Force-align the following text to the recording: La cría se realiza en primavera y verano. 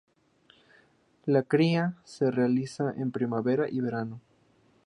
La 1.27 1.43
cría 1.43 1.93
se 2.05 2.31
realiza 2.31 2.91
en 2.97 3.11
primavera 3.11 3.69
y 3.69 3.81
verano. 3.81 4.19